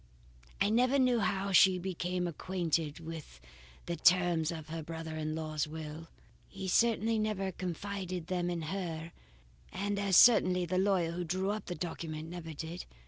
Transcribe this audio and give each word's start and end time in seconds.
"I 0.59 0.71
never 0.71 0.97
knew 0.97 1.19
how 1.19 1.51
she 1.51 1.77
became 1.77 2.25
acquainted 2.27 2.99
with 2.99 3.39
the 3.85 3.95
terms 3.95 4.51
of 4.51 4.69
her 4.69 4.81
brother 4.81 5.15
in 5.15 5.35
law's 5.35 5.67
will. 5.67 6.07
He 6.47 6.67
certainly 6.69 7.19
never 7.19 7.51
confided 7.51 8.25
them 8.25 8.47
to 8.47 8.65
her, 8.65 9.11
and 9.71 9.99
as 9.99 10.17
certainly 10.17 10.65
the 10.65 10.79
lawyer 10.79 11.11
who 11.11 11.23
drew 11.23 11.51
up 11.51 11.67
the 11.67 11.75
document 11.75 12.31
never 12.31 12.51
did. 12.51 12.85